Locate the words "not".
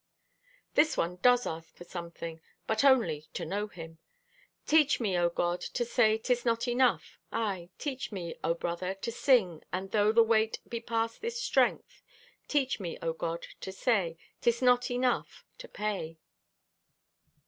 6.43-6.67, 14.63-14.89